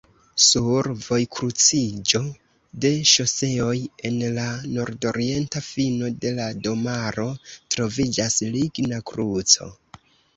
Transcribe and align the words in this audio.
Sur 0.43 0.87
vojkruciĝo 1.07 2.21
de 2.85 2.89
ŝoseoj 3.09 3.75
en 4.09 4.17
la 4.37 4.45
nordorienta 4.77 5.61
fino 5.67 6.09
de 6.23 6.31
la 6.39 6.47
domaro 6.69 7.27
troviĝas 7.77 8.39
ligna 8.57 9.03
kruco. 9.13 9.69